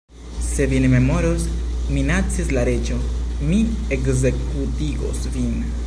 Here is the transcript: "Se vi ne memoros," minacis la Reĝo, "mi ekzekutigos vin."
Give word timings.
"Se 0.45 0.65
vi 0.69 0.77
ne 0.85 0.87
memoros," 0.93 1.43
minacis 1.97 2.49
la 2.57 2.65
Reĝo, 2.71 2.99
"mi 3.51 3.61
ekzekutigos 3.99 5.27
vin." 5.37 5.55